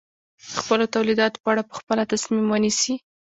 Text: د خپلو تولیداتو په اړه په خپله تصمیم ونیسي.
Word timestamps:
د 0.53 0.53
خپلو 0.61 0.85
تولیداتو 0.95 1.41
په 1.43 1.47
اړه 1.53 1.63
په 1.69 1.73
خپله 1.79 2.03
تصمیم 2.11 2.45
ونیسي. 2.49 2.95